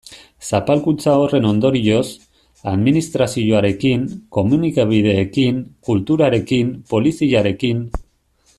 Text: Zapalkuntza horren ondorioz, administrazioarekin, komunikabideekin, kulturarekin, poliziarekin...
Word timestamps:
Zapalkuntza 0.59 1.11
horren 1.23 1.43
ondorioz, 1.49 2.05
administrazioarekin, 2.71 4.07
komunikabideekin, 4.39 5.61
kulturarekin, 5.91 6.73
poliziarekin... 6.95 7.85